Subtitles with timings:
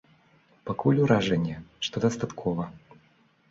[0.69, 1.55] Пакуль ўражанне,
[1.89, 2.63] што дастаткова.